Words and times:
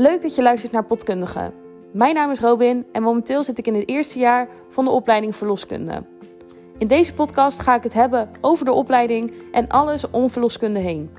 Leuk 0.00 0.22
dat 0.22 0.34
je 0.34 0.42
luistert 0.42 0.72
naar 0.72 0.84
Potkundige. 0.84 1.52
Mijn 1.92 2.14
naam 2.14 2.30
is 2.30 2.40
Robin 2.40 2.86
en 2.92 3.02
momenteel 3.02 3.42
zit 3.42 3.58
ik 3.58 3.66
in 3.66 3.74
het 3.74 3.88
eerste 3.88 4.18
jaar 4.18 4.48
van 4.68 4.84
de 4.84 4.90
opleiding 4.90 5.36
Verloskunde. 5.36 6.02
In 6.78 6.86
deze 6.86 7.14
podcast 7.14 7.60
ga 7.60 7.74
ik 7.74 7.82
het 7.82 7.92
hebben 7.92 8.30
over 8.40 8.64
de 8.64 8.72
opleiding 8.72 9.32
en 9.52 9.68
alles 9.68 10.10
om 10.10 10.30
verloskunde 10.30 10.78
heen. 10.78 11.10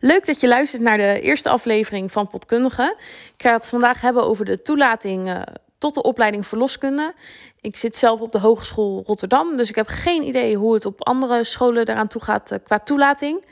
Leuk 0.00 0.26
dat 0.26 0.40
je 0.40 0.48
luistert 0.48 0.82
naar 0.82 0.96
de 0.96 1.20
eerste 1.20 1.50
aflevering 1.50 2.12
van 2.12 2.26
Potkundige. 2.26 2.96
Ik 3.36 3.42
ga 3.42 3.52
het 3.52 3.66
vandaag 3.66 4.00
hebben 4.00 4.24
over 4.24 4.44
de 4.44 4.62
toelating 4.62 5.28
uh, 5.28 5.42
tot 5.78 5.94
de 5.94 6.02
opleiding 6.02 6.46
verloskunde. 6.46 7.14
Ik 7.60 7.76
zit 7.76 7.96
zelf 7.96 8.20
op 8.20 8.32
de 8.32 8.38
Hogeschool 8.38 9.02
Rotterdam, 9.06 9.56
dus 9.56 9.68
ik 9.68 9.74
heb 9.74 9.86
geen 9.88 10.22
idee 10.22 10.56
hoe 10.56 10.74
het 10.74 10.86
op 10.86 11.04
andere 11.04 11.44
scholen 11.44 11.88
eraan 11.88 12.08
toe 12.08 12.22
gaat 12.22 12.52
uh, 12.52 12.58
qua 12.64 12.78
toelating 12.78 13.44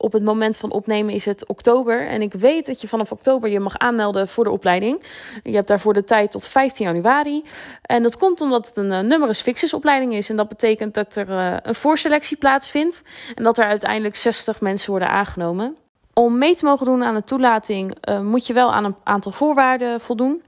op 0.00 0.12
het 0.12 0.22
moment 0.22 0.56
van 0.56 0.70
opnemen 0.70 1.14
is 1.14 1.24
het 1.24 1.46
oktober. 1.46 2.06
En 2.06 2.22
ik 2.22 2.32
weet 2.32 2.66
dat 2.66 2.80
je 2.80 2.88
vanaf 2.88 3.12
oktober 3.12 3.50
je 3.50 3.60
mag 3.60 3.78
aanmelden 3.78 4.28
voor 4.28 4.44
de 4.44 4.50
opleiding. 4.50 5.02
Je 5.42 5.54
hebt 5.54 5.68
daarvoor 5.68 5.94
de 5.94 6.04
tijd 6.04 6.30
tot 6.30 6.46
15 6.46 6.86
januari. 6.86 7.44
En 7.82 8.02
dat 8.02 8.16
komt 8.16 8.40
omdat 8.40 8.66
het 8.66 8.76
een 8.76 8.90
uh, 8.90 9.00
numerus 9.00 9.40
fixus 9.40 9.74
opleiding 9.74 10.14
is. 10.14 10.30
En 10.30 10.36
dat 10.36 10.48
betekent 10.48 10.94
dat 10.94 11.16
er 11.16 11.28
uh, 11.28 11.56
een 11.62 11.74
voorselectie 11.74 12.36
plaatsvindt. 12.36 13.02
En 13.34 13.42
dat 13.42 13.58
er 13.58 13.64
uiteindelijk 13.64 14.16
60 14.16 14.60
mensen 14.60 14.90
worden 14.90 15.08
aangenomen. 15.10 15.76
Om 16.14 16.38
mee 16.38 16.56
te 16.56 16.64
mogen 16.64 16.86
doen 16.86 17.02
aan 17.02 17.14
de 17.14 17.24
toelating 17.24 17.96
uh, 18.08 18.20
moet 18.20 18.46
je 18.46 18.52
wel 18.52 18.72
aan 18.72 18.84
een 18.84 18.96
aantal 19.04 19.32
voorwaarden 19.32 20.00
voldoen. 20.00 20.42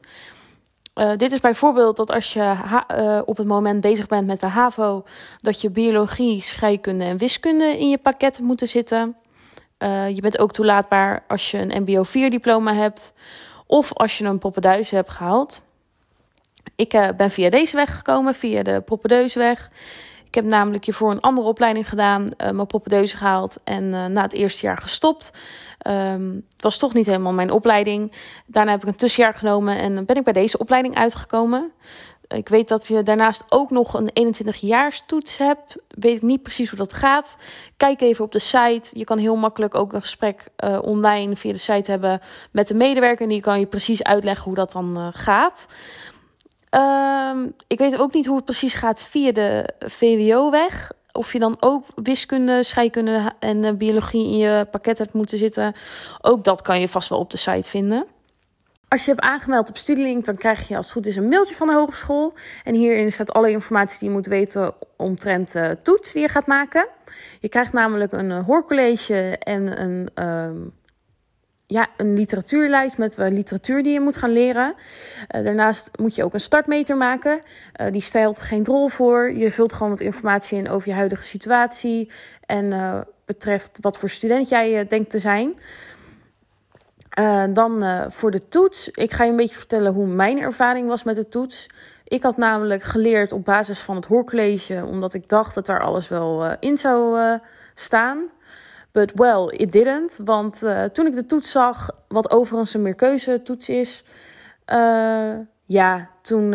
dit 1.17 1.33
is 1.33 1.41
bijvoorbeeld 1.41 1.97
dat 1.97 2.13
als 2.13 2.33
je 2.33 2.55
op 3.25 3.37
het 3.37 3.47
moment 3.47 3.81
bezig 3.81 4.07
bent 4.07 4.27
met 4.27 4.41
de 4.41 4.47
HAVO, 4.47 5.05
dat 5.41 5.61
je 5.61 5.71
biologie, 5.71 6.43
scheikunde 6.43 7.05
en 7.05 7.17
wiskunde 7.17 7.79
in 7.79 7.89
je 7.89 7.99
pakket 7.99 8.39
moeten 8.39 8.69
zitten. 8.69 9.17
Uh, 9.83 10.09
je 10.09 10.21
bent 10.21 10.39
ook 10.39 10.53
toelaatbaar 10.53 11.23
als 11.29 11.51
je 11.51 11.59
een 11.59 11.83
MBO 11.83 12.03
4 12.03 12.31
diploma 12.31 12.75
hebt 12.75 13.13
of 13.67 13.93
als 13.93 14.19
je 14.19 14.25
een 14.25 14.39
poppenduizen 14.39 14.97
hebt 14.97 15.11
gehaald. 15.11 15.65
Ik 16.77 16.95
uh, 16.95 17.09
ben 17.17 17.31
via 17.31 17.51
deze 17.51 17.77
weg 17.77 17.97
gekomen, 17.97 18.35
via 18.35 18.63
de 18.63 18.81
poppendeusweg. 18.81 19.71
Ik 20.27 20.35
heb 20.35 20.45
namelijk 20.45 20.85
hiervoor 20.85 21.11
een 21.11 21.21
andere 21.21 21.47
opleiding 21.47 21.89
gedaan, 21.89 22.23
uh, 22.23 22.51
mijn 22.51 22.67
poppendeuzen 22.67 23.19
gehaald 23.19 23.59
en 23.65 23.91
na 23.91 24.23
het 24.23 24.33
eerste 24.33 24.67
jaar 24.67 24.79
gestopt. 24.79 25.33
Um, 25.87 26.45
het 26.53 26.63
was 26.63 26.79
toch 26.79 26.95
niet 26.95 27.07
helemaal 27.07 27.33
mijn 27.33 27.51
opleiding. 27.51 28.13
Daarna 28.47 28.71
heb 28.71 28.83
ik 28.83 28.89
een 28.89 28.97
tussenjaar 28.97 29.35
genomen 29.35 29.79
en 29.79 30.05
ben 30.07 30.17
ik 30.17 30.25
bij 30.25 30.33
deze 30.33 30.59
opleiding 30.59 30.95
uitgekomen. 30.95 31.73
Ik 32.37 32.49
weet 32.49 32.69
dat 32.69 32.87
je 32.87 33.03
daarnaast 33.03 33.45
ook 33.49 33.71
nog 33.71 33.95
een 33.95 34.11
21 34.13 35.01
toets 35.07 35.37
hebt. 35.37 35.77
Weet 35.89 36.17
ik 36.17 36.23
niet 36.23 36.43
precies 36.43 36.69
hoe 36.69 36.79
dat 36.79 36.93
gaat. 36.93 37.37
Kijk 37.77 38.01
even 38.01 38.25
op 38.25 38.33
de 38.33 38.39
site. 38.39 38.91
Je 38.93 39.05
kan 39.05 39.19
heel 39.19 39.37
makkelijk 39.37 39.75
ook 39.75 39.93
een 39.93 40.01
gesprek 40.01 40.49
uh, 40.65 40.79
online 40.83 41.37
via 41.37 41.53
de 41.53 41.59
site 41.59 41.91
hebben 41.91 42.21
met 42.51 42.69
de 42.69 42.75
medewerker. 42.75 43.23
En 43.23 43.29
die 43.29 43.41
kan 43.41 43.61
je 43.61 43.67
precies 43.67 44.03
uitleggen 44.03 44.45
hoe 44.45 44.55
dat 44.55 44.73
dan 44.73 44.99
uh, 44.99 45.09
gaat. 45.13 45.67
Uh, 46.71 47.47
ik 47.67 47.79
weet 47.79 47.97
ook 47.97 48.13
niet 48.13 48.27
hoe 48.27 48.37
het 48.37 48.45
precies 48.45 48.75
gaat 48.75 49.03
via 49.03 49.33
de 49.33 49.75
VWO-weg. 49.79 50.93
Of 51.13 51.33
je 51.33 51.39
dan 51.39 51.57
ook 51.61 51.85
wiskunde, 51.95 52.63
scheikunde 52.63 53.33
en 53.39 53.65
uh, 53.65 53.73
biologie 53.73 54.25
in 54.25 54.37
je 54.37 54.67
pakket 54.71 54.99
hebt 54.99 55.13
moeten 55.13 55.39
zitten. 55.39 55.75
Ook 56.21 56.45
dat 56.45 56.63
kan 56.63 56.81
je 56.81 56.89
vast 56.89 57.09
wel 57.09 57.19
op 57.19 57.31
de 57.31 57.37
site 57.37 57.71
vinden. 57.71 58.07
Als 58.91 59.05
je 59.05 59.11
hebt 59.11 59.23
aangemeld 59.23 59.69
op 59.69 59.77
Studielink, 59.77 60.25
dan 60.25 60.37
krijg 60.37 60.69
je 60.69 60.77
als 60.77 60.85
het 60.85 60.95
goed 60.95 61.07
is 61.07 61.17
een 61.17 61.29
mailtje 61.29 61.55
van 61.55 61.67
de 61.67 61.73
hogeschool. 61.73 62.35
En 62.65 62.75
hierin 62.75 63.13
staat 63.13 63.33
alle 63.33 63.51
informatie 63.51 63.99
die 63.99 64.09
je 64.09 64.15
moet 64.15 64.27
weten 64.27 64.75
omtrent 64.97 65.53
de 65.53 65.79
toets 65.83 66.13
die 66.13 66.23
je 66.23 66.29
gaat 66.29 66.47
maken. 66.47 66.89
Je 67.41 67.49
krijgt 67.49 67.73
namelijk 67.73 68.13
een 68.13 68.31
uh, 68.31 68.45
hoorcollege 68.45 69.39
en 69.39 69.81
een, 69.83 70.11
uh, 70.15 70.51
ja, 71.67 71.89
een 71.97 72.15
literatuurlijst 72.15 72.99
met 72.99 73.19
uh, 73.19 73.27
literatuur 73.29 73.83
die 73.83 73.93
je 73.93 74.01
moet 74.01 74.17
gaan 74.17 74.33
leren. 74.33 74.75
Daarnaast 75.29 75.91
moet 75.99 76.15
je 76.15 76.25
ook 76.25 76.35
een 76.35 76.41
startmeter 76.41 76.97
maken. 76.97 77.41
die 77.91 78.03
stelt 78.03 78.41
geen 78.41 78.63
drol 78.63 78.89
voor. 78.89 79.33
Je 79.33 79.51
vult 79.51 79.73
gewoon 79.73 79.91
wat 79.91 80.01
informatie 80.01 80.59
in 80.59 80.69
over 80.69 80.89
je 80.89 80.95
huidige 80.95 81.25
situatie 81.25 82.11
en 82.47 83.07
betreft 83.25 83.79
wat 83.81 83.99
voor 83.99 84.11
student 84.11 84.49
jij 84.49 84.87
denkt 84.87 85.11
te 85.11 85.19
zijn. 85.19 85.55
Uh, 87.19 87.45
dan 87.51 87.85
uh, 87.85 88.05
voor 88.09 88.31
de 88.31 88.49
toets. 88.49 88.89
Ik 88.89 89.13
ga 89.13 89.25
je 89.25 89.31
een 89.31 89.37
beetje 89.37 89.57
vertellen 89.57 89.93
hoe 89.93 90.07
mijn 90.07 90.39
ervaring 90.39 90.89
was 90.89 91.03
met 91.03 91.17
de 91.17 91.29
toets. 91.29 91.67
Ik 92.05 92.23
had 92.23 92.37
namelijk 92.37 92.83
geleerd 92.83 93.33
op 93.33 93.45
basis 93.45 93.81
van 93.81 93.97
het 93.97 94.07
hoorcollege, 94.07 94.85
omdat 94.87 95.15
ik 95.15 95.29
dacht 95.29 95.55
dat 95.55 95.67
daar 95.67 95.81
alles 95.81 96.09
wel 96.09 96.47
uh, 96.47 96.53
in 96.61 96.79
zou 96.79 97.39
staan. 97.75 98.31
But 98.93 99.13
well, 99.15 99.47
it 99.47 99.73
didn't. 99.73 100.21
Want 100.25 100.63
toen 100.93 101.07
ik 101.07 101.15
de 101.15 101.27
toets 101.27 101.51
zag, 101.51 101.91
wat 102.09 102.31
overigens 102.31 102.75
een 102.75 102.83
meerkeuze 102.83 103.43
toets 103.43 103.69
is, 103.69 104.05
ja, 105.67 106.11
toen 106.23 106.55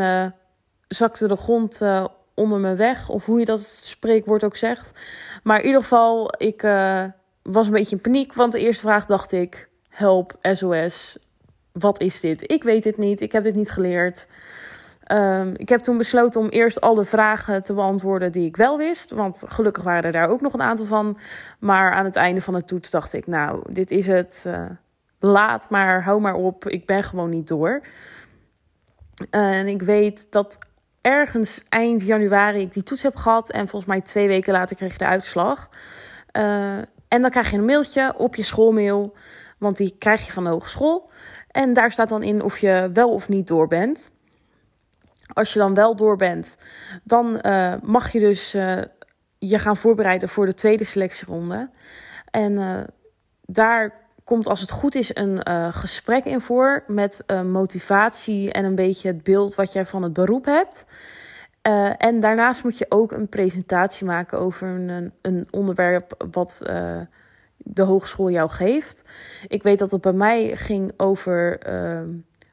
zakte 0.87 1.27
de 1.27 1.35
grond 1.35 1.81
onder 2.33 2.59
me 2.59 2.75
weg. 2.75 3.09
Of 3.09 3.25
hoe 3.25 3.39
je 3.39 3.45
dat 3.45 3.61
spreekwoord 3.61 4.43
ook 4.43 4.55
zegt. 4.55 4.99
Maar 5.43 5.59
in 5.59 5.65
ieder 5.65 5.81
geval, 5.81 6.33
ik 6.37 6.61
was 7.41 7.65
een 7.65 7.73
beetje 7.73 7.95
in 7.95 8.01
paniek. 8.01 8.33
Want 8.33 8.51
de 8.51 8.59
eerste 8.59 8.81
vraag 8.81 9.05
dacht 9.05 9.31
ik 9.31 9.69
help, 9.95 10.37
SOS, 10.41 11.17
wat 11.71 12.01
is 12.01 12.19
dit? 12.19 12.51
Ik 12.51 12.63
weet 12.63 12.83
het 12.83 12.97
niet, 12.97 13.21
ik 13.21 13.31
heb 13.31 13.43
dit 13.43 13.55
niet 13.55 13.71
geleerd. 13.71 14.27
Um, 15.11 15.53
ik 15.57 15.69
heb 15.69 15.79
toen 15.79 15.97
besloten 15.97 16.41
om 16.41 16.49
eerst 16.49 16.81
alle 16.81 17.03
vragen 17.03 17.63
te 17.63 17.73
beantwoorden 17.73 18.31
die 18.31 18.45
ik 18.45 18.57
wel 18.57 18.77
wist. 18.77 19.11
Want 19.11 19.43
gelukkig 19.47 19.83
waren 19.83 20.03
er 20.03 20.11
daar 20.11 20.27
ook 20.27 20.41
nog 20.41 20.53
een 20.53 20.61
aantal 20.61 20.85
van. 20.85 21.17
Maar 21.59 21.93
aan 21.93 22.05
het 22.05 22.15
einde 22.15 22.41
van 22.41 22.53
de 22.53 22.65
toets 22.65 22.89
dacht 22.89 23.13
ik, 23.13 23.27
nou, 23.27 23.61
dit 23.69 23.91
is 23.91 24.07
het. 24.07 24.43
Uh, 24.47 24.65
laat 25.19 25.69
maar, 25.69 26.03
hou 26.03 26.21
maar 26.21 26.35
op. 26.35 26.67
Ik 26.67 26.85
ben 26.85 27.03
gewoon 27.03 27.29
niet 27.29 27.47
door. 27.47 27.81
En 29.29 29.67
ik 29.67 29.81
weet 29.81 30.31
dat 30.31 30.59
ergens 31.01 31.63
eind 31.69 32.01
januari 32.01 32.61
ik 32.61 32.73
die 32.73 32.83
toets 32.83 33.03
heb 33.03 33.15
gehad. 33.15 33.51
En 33.51 33.67
volgens 33.67 33.91
mij 33.91 34.01
twee 34.01 34.27
weken 34.27 34.53
later 34.53 34.75
kreeg 34.75 34.91
ik 34.91 34.99
de 34.99 35.05
uitslag. 35.05 35.69
Uh, 36.33 36.77
en 37.07 37.21
dan 37.21 37.29
krijg 37.29 37.51
je 37.51 37.57
een 37.57 37.65
mailtje 37.65 38.13
op 38.17 38.35
je 38.35 38.43
schoolmail. 38.43 39.13
Want 39.57 39.77
die 39.77 39.95
krijg 39.97 40.25
je 40.25 40.31
van 40.31 40.43
de 40.43 40.49
hogeschool. 40.49 41.09
En 41.55 41.73
daar 41.73 41.91
staat 41.91 42.09
dan 42.09 42.23
in 42.23 42.41
of 42.41 42.57
je 42.57 42.89
wel 42.93 43.13
of 43.13 43.29
niet 43.29 43.47
door 43.47 43.67
bent. 43.67 44.11
Als 45.33 45.53
je 45.53 45.59
dan 45.59 45.73
wel 45.73 45.95
door 45.95 46.15
bent, 46.15 46.57
dan 47.03 47.39
uh, 47.41 47.73
mag 47.81 48.11
je 48.11 48.19
dus 48.19 48.55
uh, 48.55 48.81
je 49.37 49.59
gaan 49.59 49.77
voorbereiden 49.77 50.29
voor 50.29 50.45
de 50.45 50.53
tweede 50.53 50.83
selectieronde. 50.83 51.69
En 52.31 52.51
uh, 52.51 52.79
daar 53.45 53.93
komt, 54.23 54.47
als 54.47 54.61
het 54.61 54.71
goed 54.71 54.95
is, 54.95 55.15
een 55.15 55.45
gesprek 55.73 56.25
in 56.25 56.41
voor 56.41 56.83
met 56.87 57.23
motivatie 57.45 58.51
en 58.51 58.65
een 58.65 58.75
beetje 58.75 59.07
het 59.07 59.23
beeld 59.23 59.55
wat 59.55 59.73
jij 59.73 59.85
van 59.85 60.03
het 60.03 60.13
beroep 60.13 60.45
hebt. 60.45 60.85
en 61.97 62.19
daarnaast 62.19 62.63
moet 62.63 62.77
je 62.77 62.85
ook 62.89 63.11
een 63.11 63.29
presentatie 63.29 64.05
maken 64.05 64.39
over 64.39 64.67
een, 64.67 65.13
een 65.21 65.47
onderwerp 65.51 66.25
wat 66.31 66.61
de 67.67 67.81
hogeschool 67.81 68.29
jou 68.29 68.49
geeft. 68.49 69.03
Ik 69.47 69.63
weet 69.63 69.79
dat 69.79 69.91
het 69.91 70.01
bij 70.01 70.13
mij 70.13 70.55
ging 70.55 70.93
over 70.97 71.67
uh, 71.69 72.01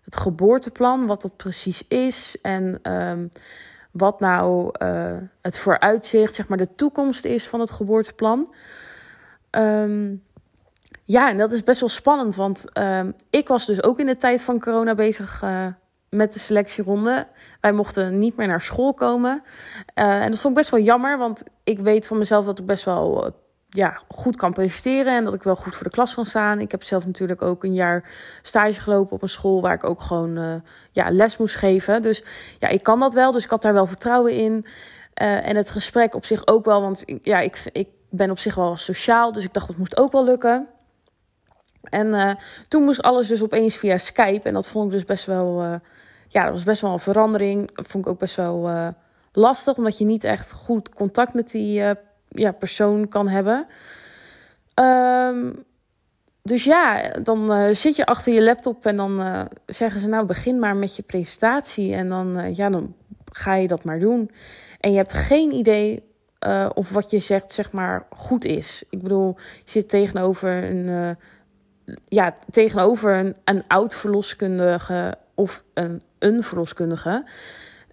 het 0.04 0.16
geboorteplan, 0.16 1.06
wat 1.06 1.22
dat 1.22 1.36
precies 1.36 1.88
is 1.88 2.38
en 2.42 2.92
um, 2.92 3.28
wat 3.90 4.20
nou 4.20 4.74
uh, 4.82 5.16
het 5.40 5.58
vooruitzicht, 5.58 6.34
zeg 6.34 6.48
maar 6.48 6.58
de 6.58 6.74
toekomst 6.74 7.24
is 7.24 7.48
van 7.48 7.60
het 7.60 7.70
geboorteplan. 7.70 8.54
Um, 9.50 10.22
ja, 11.04 11.28
en 11.28 11.38
dat 11.38 11.52
is 11.52 11.62
best 11.62 11.80
wel 11.80 11.88
spannend, 11.88 12.34
want 12.34 12.64
ik 13.30 13.48
was 13.48 13.66
dus 13.66 13.82
ook 13.82 13.98
in 13.98 14.06
de 14.06 14.16
tijd 14.16 14.42
van 14.42 14.60
corona 14.60 14.94
bezig 14.94 15.42
uh, 15.44 15.66
met 16.08 16.32
de 16.32 16.38
selectieronde. 16.38 17.26
Wij 17.60 17.72
mochten 17.72 18.18
niet 18.18 18.36
meer 18.36 18.46
naar 18.46 18.60
school 18.60 18.94
komen. 18.94 19.42
Uh, 19.94 20.22
en 20.22 20.30
dat 20.30 20.40
vond 20.40 20.56
ik 20.56 20.60
best 20.60 20.70
wel 20.70 20.80
jammer, 20.80 21.18
want 21.18 21.42
ik 21.64 21.78
weet 21.78 22.06
van 22.06 22.18
mezelf 22.18 22.44
dat 22.44 22.58
ik 22.58 22.66
best 22.66 22.84
wel 22.84 23.34
ja, 23.74 23.98
goed 24.09 24.36
kan 24.36 24.53
presteren 24.53 25.16
en 25.16 25.24
dat 25.24 25.34
ik 25.34 25.42
wel 25.42 25.57
goed 25.57 25.74
voor 25.74 25.84
de 25.84 25.91
klas 25.91 26.15
kan 26.15 26.24
staan. 26.24 26.60
Ik 26.60 26.71
heb 26.71 26.83
zelf 26.83 27.07
natuurlijk 27.07 27.42
ook 27.42 27.65
een 27.65 27.74
jaar 27.74 28.10
stage 28.42 28.80
gelopen 28.80 29.13
op 29.13 29.22
een 29.22 29.28
school 29.28 29.60
waar 29.60 29.74
ik 29.74 29.84
ook 29.84 30.01
gewoon 30.01 30.39
uh, 30.39 30.54
ja, 30.91 31.10
les 31.10 31.36
moest 31.36 31.57
geven. 31.57 32.03
Dus 32.03 32.24
ja, 32.59 32.69
ik 32.69 32.83
kan 32.83 33.01
dat 33.01 33.15
wel, 33.15 33.33
dus 33.33 33.45
ik 33.45 33.51
had 33.51 33.63
daar 33.63 33.72
wel 33.72 33.86
vertrouwen 33.86 34.33
in. 34.33 34.53
Uh, 34.53 35.48
en 35.48 35.57
het 35.57 35.71
gesprek 35.71 36.15
op 36.15 36.24
zich 36.24 36.47
ook 36.47 36.65
wel, 36.65 36.80
want 36.80 37.03
ja, 37.22 37.39
ik, 37.39 37.63
ik 37.72 37.89
ben 38.10 38.30
op 38.30 38.39
zich 38.39 38.54
wel 38.54 38.77
sociaal, 38.77 39.33
dus 39.33 39.45
ik 39.45 39.53
dacht 39.53 39.66
dat 39.66 39.77
moest 39.77 39.97
ook 39.97 40.13
wel 40.13 40.25
lukken. 40.25 40.68
En 41.83 42.07
uh, 42.07 42.34
toen 42.68 42.83
moest 42.83 43.03
alles 43.03 43.28
dus 43.28 43.42
opeens 43.42 43.77
via 43.77 43.97
Skype 43.97 44.48
en 44.48 44.54
dat 44.54 44.68
vond 44.68 44.86
ik 44.86 44.92
dus 44.92 45.04
best 45.04 45.27
wel, 45.27 45.63
ja, 46.28 46.42
dat 46.42 46.53
was 46.53 46.65
best 46.65 46.80
wel 46.80 46.92
een 46.92 46.98
verandering. 46.98 47.77
Dat 47.77 47.86
vond 47.86 48.04
ik 48.04 48.10
ook 48.13 48.18
best 48.18 48.36
wel 48.36 48.71
lastig, 49.33 49.77
omdat 49.77 49.98
je 49.98 50.04
niet 50.04 50.25
echt 50.25 50.53
goed 50.53 50.95
contact 50.95 51.34
met 51.34 51.51
die 51.51 51.83
ja, 52.34 52.52
persoon 52.52 53.08
kan 53.08 53.28
hebben. 53.28 53.66
Um, 54.74 55.64
dus 56.42 56.64
ja, 56.64 57.10
dan 57.22 57.52
uh, 57.52 57.74
zit 57.74 57.96
je 57.96 58.06
achter 58.06 58.32
je 58.32 58.42
laptop 58.42 58.86
en 58.86 58.96
dan 58.96 59.20
uh, 59.20 59.42
zeggen 59.66 60.00
ze: 60.00 60.08
Nou, 60.08 60.26
begin 60.26 60.58
maar 60.58 60.76
met 60.76 60.96
je 60.96 61.02
presentatie. 61.02 61.94
En 61.94 62.08
dan, 62.08 62.38
uh, 62.38 62.54
ja, 62.54 62.70
dan 62.70 62.94
ga 63.32 63.54
je 63.54 63.66
dat 63.66 63.84
maar 63.84 63.98
doen. 63.98 64.30
En 64.80 64.90
je 64.90 64.96
hebt 64.96 65.12
geen 65.12 65.52
idee 65.52 66.10
of 66.74 66.90
wat 66.90 67.10
je 67.10 67.18
zegt, 67.18 67.52
zeg 67.52 67.72
maar, 67.72 68.06
goed 68.10 68.44
is. 68.44 68.84
Ik 68.90 69.02
bedoel, 69.02 69.36
je 69.64 69.70
zit 69.70 69.88
tegenover 69.88 70.64
een, 70.64 71.16
ja, 72.04 72.34
tegenover 72.50 73.14
een, 73.14 73.36
een 73.44 73.62
oud 73.68 73.94
verloskundige 73.94 75.18
of 75.34 75.64
een, 75.74 76.02
een 76.18 76.42
verloskundige. 76.42 77.24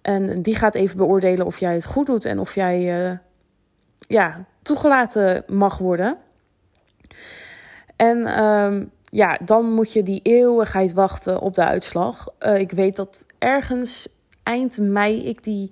En 0.02 0.42
die 0.42 0.54
gaat 0.54 0.74
even 0.74 0.96
beoordelen 0.96 1.46
of 1.46 1.58
jij 1.58 1.74
het 1.74 1.84
goed 1.84 2.06
doet 2.06 2.24
en 2.24 2.38
of 2.38 2.54
jij 2.54 3.20
ja, 4.08 4.44
toegelaten 4.62 5.44
mag 5.46 5.78
worden. 5.78 6.18
En 7.96 8.44
um, 8.44 8.90
ja, 9.10 9.38
dan 9.44 9.72
moet 9.72 9.92
je 9.92 10.02
die 10.02 10.20
eeuwigheid 10.22 10.92
wachten 10.92 11.40
op 11.40 11.54
de 11.54 11.64
uitslag. 11.64 12.28
Uh, 12.40 12.58
ik 12.58 12.70
weet 12.70 12.96
dat 12.96 13.26
ergens 13.38 14.08
eind 14.42 14.78
mei 14.78 15.26
ik 15.26 15.42
die, 15.42 15.70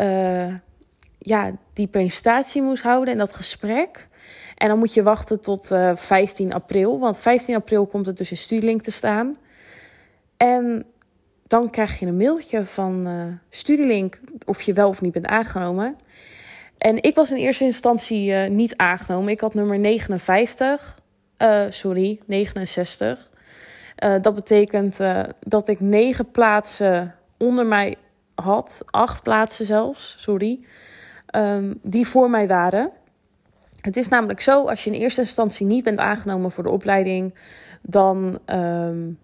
uh, 0.00 0.54
ja, 1.18 1.52
die 1.72 1.86
presentatie 1.86 2.62
moest 2.62 2.82
houden 2.82 3.12
en 3.12 3.18
dat 3.18 3.32
gesprek. 3.32 4.08
En 4.56 4.68
dan 4.68 4.78
moet 4.78 4.94
je 4.94 5.02
wachten 5.02 5.40
tot 5.40 5.70
uh, 5.70 5.96
15 5.96 6.52
april. 6.52 6.98
Want 6.98 7.18
15 7.18 7.54
april 7.54 7.86
komt 7.86 8.06
het 8.06 8.16
dus 8.16 8.30
in 8.30 8.36
Studielink 8.36 8.82
te 8.82 8.90
staan. 8.90 9.36
En 10.36 10.84
dan 11.46 11.70
krijg 11.70 11.98
je 11.98 12.06
een 12.06 12.16
mailtje 12.16 12.64
van 12.64 13.08
Studielink 13.48 14.20
of 14.44 14.62
je 14.62 14.72
wel 14.72 14.88
of 14.88 15.00
niet 15.00 15.12
bent 15.12 15.26
aangenomen. 15.26 15.96
En 16.82 17.02
ik 17.02 17.14
was 17.14 17.30
in 17.30 17.36
eerste 17.36 17.64
instantie 17.64 18.30
uh, 18.30 18.48
niet 18.48 18.76
aangenomen. 18.76 19.28
Ik 19.28 19.40
had 19.40 19.54
nummer 19.54 19.78
59. 19.78 21.00
Uh, 21.38 21.64
sorry, 21.68 22.20
69. 22.26 23.30
Uh, 24.04 24.14
dat 24.22 24.34
betekent 24.34 24.98
dat 25.38 25.68
ik 25.68 25.80
negen 25.80 26.30
plaatsen 26.30 27.14
onder 27.38 27.66
mij 27.66 27.96
had. 28.34 28.82
Acht 28.86 29.22
plaatsen 29.22 29.66
zelfs, 29.66 30.14
sorry. 30.18 30.60
Um, 31.36 31.78
die 31.82 32.06
voor 32.06 32.30
mij 32.30 32.46
waren. 32.46 32.90
Het 33.80 33.96
is 33.96 34.08
namelijk 34.08 34.40
zo, 34.40 34.68
als 34.68 34.84
je 34.84 34.90
in 34.90 35.00
eerste 35.00 35.20
instantie 35.20 35.66
niet 35.66 35.84
bent 35.84 35.98
aangenomen 35.98 36.50
voor 36.50 36.64
de 36.64 36.70
opleiding, 36.70 37.34
dan, 37.82 38.38
um, 38.46 39.18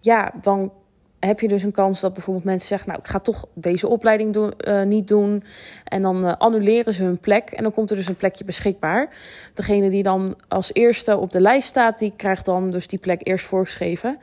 ja, 0.00 0.32
dan 0.40 0.72
heb 1.20 1.40
je 1.40 1.48
dus 1.48 1.62
een 1.62 1.72
kans 1.72 2.00
dat 2.00 2.12
bijvoorbeeld 2.12 2.44
mensen 2.44 2.68
zeggen: 2.68 2.88
Nou, 2.88 3.00
ik 3.00 3.08
ga 3.08 3.18
toch 3.18 3.46
deze 3.54 3.88
opleiding 3.88 4.32
doen, 4.32 4.52
uh, 4.58 4.82
niet 4.82 5.08
doen. 5.08 5.44
En 5.84 6.02
dan 6.02 6.24
uh, 6.24 6.34
annuleren 6.38 6.94
ze 6.94 7.02
hun 7.02 7.18
plek. 7.18 7.50
En 7.50 7.62
dan 7.62 7.72
komt 7.72 7.90
er 7.90 7.96
dus 7.96 8.08
een 8.08 8.16
plekje 8.16 8.44
beschikbaar. 8.44 9.08
Degene 9.54 9.90
die 9.90 10.02
dan 10.02 10.34
als 10.48 10.70
eerste 10.72 11.16
op 11.16 11.30
de 11.30 11.40
lijst 11.40 11.68
staat, 11.68 11.98
die 11.98 12.12
krijgt 12.16 12.44
dan 12.44 12.70
dus 12.70 12.86
die 12.86 12.98
plek 12.98 13.20
eerst 13.26 13.46
voorgeschreven. 13.46 14.18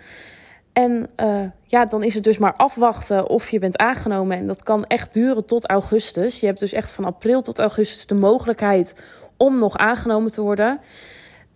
En 0.73 1.09
uh, 1.17 1.41
ja, 1.63 1.85
dan 1.85 2.03
is 2.03 2.13
het 2.13 2.23
dus 2.23 2.37
maar 2.37 2.53
afwachten 2.53 3.29
of 3.29 3.49
je 3.49 3.59
bent 3.59 3.77
aangenomen. 3.77 4.37
En 4.37 4.47
dat 4.47 4.63
kan 4.63 4.85
echt 4.85 5.13
duren 5.13 5.45
tot 5.45 5.67
augustus. 5.67 6.39
Je 6.39 6.45
hebt 6.45 6.59
dus 6.59 6.73
echt 6.73 6.91
van 6.91 7.05
april 7.05 7.41
tot 7.41 7.59
augustus 7.59 8.05
de 8.05 8.15
mogelijkheid 8.15 8.95
om 9.37 9.59
nog 9.59 9.77
aangenomen 9.77 10.31
te 10.31 10.41
worden. 10.41 10.79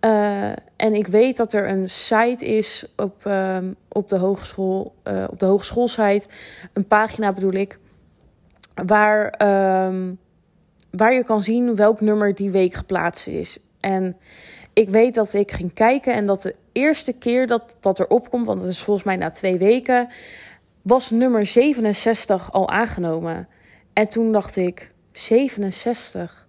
Uh, 0.00 0.48
en 0.76 0.94
ik 0.94 1.06
weet 1.06 1.36
dat 1.36 1.52
er 1.52 1.68
een 1.68 1.90
site 1.90 2.46
is 2.46 2.86
op, 2.96 3.24
uh, 3.26 3.58
op 3.88 4.08
de 4.08 4.16
hogeschool, 4.16 4.94
uh, 5.04 5.24
op 5.30 5.38
de 5.38 5.46
hogeschoolsite, 5.46 6.26
een 6.72 6.86
pagina 6.86 7.32
bedoel 7.32 7.52
ik, 7.52 7.78
waar, 8.86 9.34
waar 10.90 11.14
je 11.14 11.24
kan 11.24 11.42
zien 11.42 11.76
welk 11.76 12.00
nummer 12.00 12.34
die 12.34 12.50
week 12.50 12.74
geplaatst 12.74 13.26
is. 13.26 13.58
En 13.80 14.16
ik 14.72 14.88
weet 14.88 15.14
dat 15.14 15.32
ik 15.32 15.50
ging 15.50 15.72
kijken 15.72 16.14
en 16.14 16.26
dat 16.26 16.42
de 16.42 16.54
eerste 16.72 17.12
keer 17.12 17.46
dat 17.46 17.76
dat 17.80 18.00
erop 18.00 18.30
komt, 18.30 18.46
want 18.46 18.60
dat 18.60 18.68
is 18.68 18.82
volgens 18.82 19.06
mij 19.06 19.16
na 19.16 19.30
twee 19.30 19.58
weken, 19.58 20.08
was 20.82 21.10
nummer 21.10 21.46
67 21.46 22.52
al 22.52 22.68
aangenomen. 22.68 23.48
En 23.92 24.08
toen 24.08 24.32
dacht 24.32 24.56
ik, 24.56 24.92
67? 25.12 26.46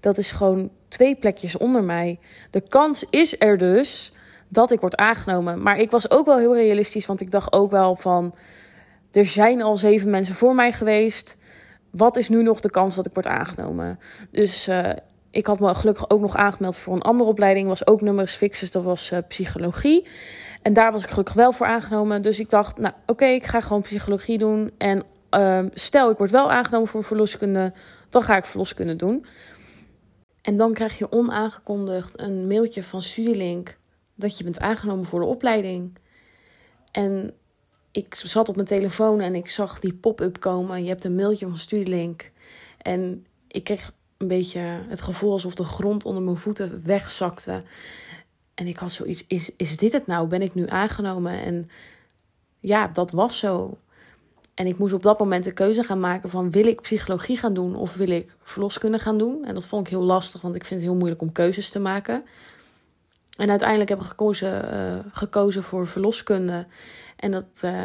Dat 0.00 0.18
is 0.18 0.32
gewoon 0.32 0.70
twee 0.88 1.14
plekjes 1.14 1.56
onder 1.56 1.84
mij. 1.84 2.18
De 2.50 2.60
kans 2.60 3.04
is 3.10 3.40
er 3.40 3.58
dus 3.58 4.12
dat 4.48 4.70
ik 4.70 4.80
word 4.80 4.96
aangenomen. 4.96 5.62
Maar 5.62 5.78
ik 5.78 5.90
was 5.90 6.10
ook 6.10 6.26
wel 6.26 6.38
heel 6.38 6.56
realistisch, 6.56 7.06
want 7.06 7.20
ik 7.20 7.30
dacht 7.30 7.52
ook 7.52 7.70
wel 7.70 7.96
van... 7.96 8.34
er 9.12 9.26
zijn 9.26 9.62
al 9.62 9.76
zeven 9.76 10.10
mensen 10.10 10.34
voor 10.34 10.54
mij 10.54 10.72
geweest. 10.72 11.36
Wat 11.90 12.16
is 12.16 12.28
nu 12.28 12.42
nog 12.42 12.60
de 12.60 12.70
kans 12.70 12.94
dat 12.94 13.06
ik 13.06 13.14
word 13.14 13.26
aangenomen? 13.26 13.98
Dus 14.30 14.68
uh, 14.68 14.90
ik 15.30 15.46
had 15.46 15.60
me 15.60 15.74
gelukkig 15.74 16.10
ook 16.10 16.20
nog 16.20 16.36
aangemeld 16.36 16.76
voor 16.76 16.94
een 16.94 17.02
andere 17.02 17.30
opleiding. 17.30 17.68
Was 17.68 17.86
ook 17.86 18.00
nummers 18.00 18.34
fixes, 18.34 18.70
dat 18.70 18.84
was 18.84 19.12
uh, 19.12 19.18
psychologie. 19.28 20.06
En 20.62 20.72
daar 20.72 20.92
was 20.92 21.02
ik 21.02 21.10
gelukkig 21.10 21.34
wel 21.34 21.52
voor 21.52 21.66
aangenomen. 21.66 22.22
Dus 22.22 22.38
ik 22.38 22.50
dacht, 22.50 22.78
nou 22.78 22.94
oké, 23.06 23.24
ik 23.24 23.46
ga 23.46 23.60
gewoon 23.60 23.82
psychologie 23.82 24.38
doen. 24.38 24.70
En 24.78 25.02
uh, 25.30 25.64
stel 25.74 26.10
ik 26.10 26.18
word 26.18 26.30
wel 26.30 26.50
aangenomen 26.52 26.88
voor 26.88 27.04
verloskunde, 27.04 27.72
dan 28.08 28.22
ga 28.22 28.36
ik 28.36 28.44
verloskunde 28.44 28.96
doen. 28.96 29.26
En 30.48 30.56
dan 30.56 30.72
krijg 30.72 30.98
je 30.98 31.12
onaangekondigd 31.12 32.20
een 32.20 32.46
mailtje 32.46 32.82
van 32.82 33.02
Studielink 33.02 33.76
dat 34.14 34.38
je 34.38 34.44
bent 34.44 34.60
aangenomen 34.60 35.06
voor 35.06 35.20
de 35.20 35.26
opleiding. 35.26 35.98
En 36.90 37.34
ik 37.90 38.14
zat 38.14 38.48
op 38.48 38.54
mijn 38.54 38.66
telefoon 38.66 39.20
en 39.20 39.34
ik 39.34 39.48
zag 39.48 39.80
die 39.80 39.92
pop-up 39.92 40.40
komen. 40.40 40.82
Je 40.82 40.88
hebt 40.88 41.04
een 41.04 41.14
mailtje 41.14 41.46
van 41.46 41.56
Studielink. 41.56 42.30
En 42.78 43.26
ik 43.48 43.64
kreeg 43.64 43.92
een 44.16 44.28
beetje 44.28 44.60
het 44.88 45.00
gevoel 45.00 45.32
alsof 45.32 45.54
de 45.54 45.64
grond 45.64 46.04
onder 46.04 46.22
mijn 46.22 46.36
voeten 46.36 46.86
wegzakte. 46.86 47.62
En 48.54 48.66
ik 48.66 48.76
had 48.76 48.92
zoiets, 48.92 49.24
is, 49.26 49.50
is 49.56 49.76
dit 49.76 49.92
het 49.92 50.06
nou? 50.06 50.28
Ben 50.28 50.42
ik 50.42 50.54
nu 50.54 50.68
aangenomen? 50.68 51.42
En 51.42 51.70
ja, 52.58 52.86
dat 52.86 53.10
was 53.10 53.38
zo. 53.38 53.78
En 54.58 54.66
ik 54.66 54.78
moest 54.78 54.92
op 54.92 55.02
dat 55.02 55.18
moment 55.18 55.44
de 55.44 55.52
keuze 55.52 55.82
gaan 55.82 56.00
maken 56.00 56.28
van 56.28 56.50
wil 56.50 56.66
ik 56.66 56.80
psychologie 56.80 57.36
gaan 57.36 57.54
doen 57.54 57.76
of 57.76 57.94
wil 57.94 58.08
ik 58.08 58.36
verloskunde 58.42 58.98
gaan 58.98 59.18
doen. 59.18 59.44
En 59.44 59.54
dat 59.54 59.66
vond 59.66 59.86
ik 59.86 59.92
heel 59.92 60.02
lastig, 60.02 60.40
want 60.40 60.54
ik 60.54 60.64
vind 60.64 60.80
het 60.80 60.88
heel 60.88 60.98
moeilijk 60.98 61.22
om 61.22 61.32
keuzes 61.32 61.70
te 61.70 61.78
maken. 61.78 62.24
En 63.36 63.50
uiteindelijk 63.50 63.88
heb 63.88 64.00
ik 64.00 64.06
gekozen, 64.06 64.74
uh, 64.74 65.12
gekozen 65.12 65.62
voor 65.62 65.86
verloskunde. 65.86 66.66
En 67.16 67.30
dat, 67.30 67.62
uh, 67.64 67.84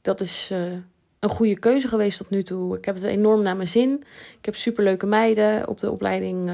dat 0.00 0.20
is 0.20 0.50
uh, 0.52 0.72
een 1.18 1.28
goede 1.28 1.58
keuze 1.58 1.88
geweest 1.88 2.18
tot 2.18 2.30
nu 2.30 2.42
toe. 2.42 2.76
Ik 2.76 2.84
heb 2.84 2.94
het 2.94 3.04
enorm 3.04 3.42
naar 3.42 3.56
mijn 3.56 3.68
zin. 3.68 4.04
Ik 4.38 4.44
heb 4.44 4.54
superleuke 4.54 5.06
meiden 5.06 5.68
op 5.68 5.80
de 5.80 5.90
opleiding 5.90 6.50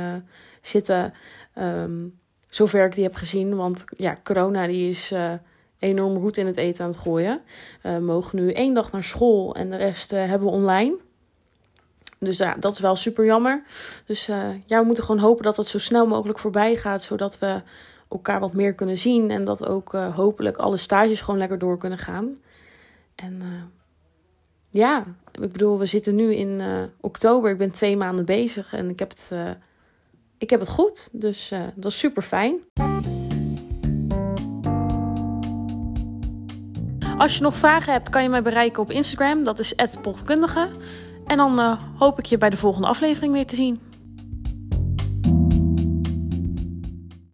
zitten. 0.63 1.13
Um, 1.59 2.19
zover 2.49 2.87
ik 2.87 2.95
die 2.95 3.05
heb 3.05 3.15
gezien. 3.15 3.57
Want 3.57 3.85
ja, 3.97 4.17
corona 4.23 4.67
die 4.67 4.89
is 4.89 5.15
enorm 5.85 6.21
goed 6.21 6.37
in 6.37 6.47
het 6.47 6.57
eten 6.57 6.85
aan 6.85 6.91
het 6.91 6.99
gooien. 6.99 7.41
Uh, 7.83 7.99
mogen 7.99 8.39
nu 8.39 8.53
één 8.53 8.75
dag 8.75 8.93
naar 8.93 9.05
school 9.05 9.55
en 9.55 9.71
de 9.71 9.77
rest 9.77 10.13
uh, 10.13 10.19
hebben 10.19 10.49
we 10.49 10.55
online. 10.55 10.97
Dus 12.19 12.39
ja, 12.39 12.55
dat 12.55 12.73
is 12.73 12.81
wel 12.81 12.97
super 12.97 13.25
jammer. 13.25 13.63
Dus 14.07 14.29
uh, 14.29 14.37
ja, 14.67 14.81
we 14.81 14.87
moeten 14.87 15.05
gewoon 15.05 15.21
hopen 15.21 15.45
dat 15.45 15.57
het 15.57 15.67
zo 15.67 15.79
snel 15.79 16.07
mogelijk 16.07 16.39
voorbij 16.39 16.77
gaat. 16.77 17.03
Zodat 17.03 17.39
we 17.39 17.63
elkaar 18.09 18.41
wat 18.41 18.53
meer 18.53 18.75
kunnen 18.75 18.99
zien. 18.99 19.31
En 19.31 19.45
dat 19.45 19.67
ook 19.67 19.93
hopelijk 19.93 20.57
alle 20.57 20.77
stages 20.77 21.21
gewoon 21.21 21.39
lekker 21.39 21.59
door 21.59 21.79
kunnen 21.79 21.99
gaan. 21.99 22.37
En 23.15 23.43
ja, 24.69 25.05
ik 25.41 25.53
bedoel, 25.53 25.79
we 25.79 25.87
zitten 25.87 26.15
nu 26.15 26.35
in 26.35 26.63
oktober. 27.01 27.51
Ik 27.51 27.59
ben 27.59 27.73
twee 27.73 27.97
maanden 27.97 28.25
bezig 28.25 28.73
en 28.73 28.89
ik 28.89 28.99
heb 28.99 29.11
het, 29.11 29.31
ik 30.39 30.51
heb 30.51 30.61
het 30.61 30.69
goed. 30.69 31.09
Dus 31.13 31.53
dat 31.75 31.93
is 31.93 31.99
super 31.99 32.23
fijn. 32.23 32.61
Als 37.19 37.37
je 37.37 37.43
nog 37.43 37.55
vragen 37.55 37.93
hebt, 37.93 38.11
kan 38.11 38.23
je 38.23 38.29
mij 38.29 38.43
bereiken 38.43 38.83
op 38.83 38.91
Instagram. 38.91 39.45
Dat 39.45 39.59
is 39.59 39.75
@potkundige. 40.03 40.69
En 41.27 41.37
dan 41.37 41.61
uh, 41.61 41.81
hoop 41.99 42.19
ik 42.19 42.25
je 42.25 42.39
bij 42.39 42.51
de 42.51 42.57
volgende 42.57 42.89
aflevering 42.89 43.33
weer 43.33 43.47
te 43.47 43.55
zien. 43.55 43.94